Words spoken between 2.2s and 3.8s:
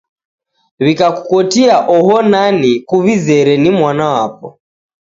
nani, kuw'izere ni